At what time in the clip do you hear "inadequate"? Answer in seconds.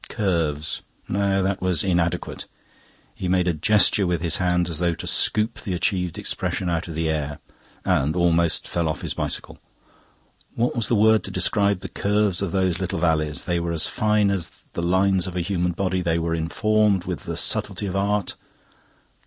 1.83-2.47